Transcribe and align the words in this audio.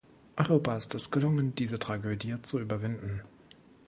Europa 0.35 0.75
ist 0.77 0.95
es 0.95 1.11
gelungen, 1.11 1.53
diese 1.53 1.77
Tragödie 1.77 2.35
zu 2.41 2.59
überwinden. 2.59 3.21